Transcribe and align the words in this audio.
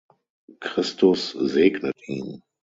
Christus 0.59 1.31
segnet 1.53 1.99
ihn. 2.07 2.41